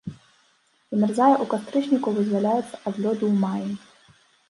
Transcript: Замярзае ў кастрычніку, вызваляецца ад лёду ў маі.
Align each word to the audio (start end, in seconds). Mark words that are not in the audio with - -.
Замярзае 0.93 1.35
ў 1.43 1.45
кастрычніку, 1.53 2.09
вызваляецца 2.17 2.67
ад 2.87 2.95
лёду 3.07 3.25
ў 3.31 3.35
маі. 3.47 3.67